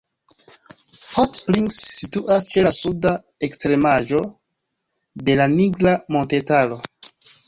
Hot 1.15 1.35
Springs 1.39 1.75
situas 1.97 2.47
ĉe 2.53 2.63
la 2.67 2.71
suda 2.77 3.11
ekstremaĵo 3.47 4.21
de 5.29 5.37
la 5.41 5.47
Nigra 5.53 5.93
montetaro. 6.17 6.81